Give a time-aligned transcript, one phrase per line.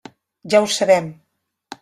[0.53, 1.13] Ja ho sabem.